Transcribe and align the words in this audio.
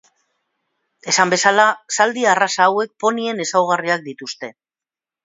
Esan 1.11 1.33
bezala 1.33 1.65
zaldi 1.97 2.23
arraza 2.31 2.65
hauek 2.71 2.95
ponien 3.05 3.45
ezaugarriak 3.45 4.07
dituzte. 4.09 4.51